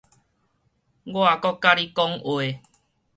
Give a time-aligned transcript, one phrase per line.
[0.03, 0.09] 我顧佮
[1.75, 2.17] 你講
[2.57, 2.63] 話